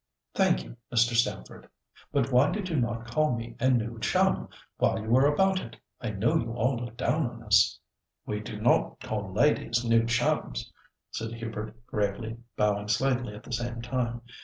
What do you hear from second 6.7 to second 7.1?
look